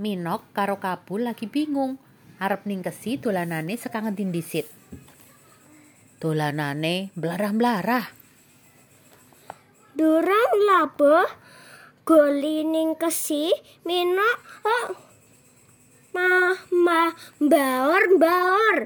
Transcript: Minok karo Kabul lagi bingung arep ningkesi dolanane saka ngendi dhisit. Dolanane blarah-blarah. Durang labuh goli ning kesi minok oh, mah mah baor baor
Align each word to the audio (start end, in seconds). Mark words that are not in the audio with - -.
Minok 0.00 0.56
karo 0.56 0.80
Kabul 0.80 1.28
lagi 1.28 1.44
bingung 1.44 2.00
arep 2.40 2.64
ningkesi 2.64 3.20
dolanane 3.20 3.76
saka 3.76 4.00
ngendi 4.00 4.32
dhisit. 4.32 4.64
Dolanane 6.16 7.12
blarah-blarah. 7.12 8.08
Durang 9.92 10.52
labuh 10.64 11.28
goli 12.08 12.64
ning 12.64 12.96
kesi 12.96 13.52
minok 13.84 14.40
oh, 14.64 14.88
mah 16.16 16.56
mah 16.72 17.12
baor 17.36 18.02
baor 18.16 18.76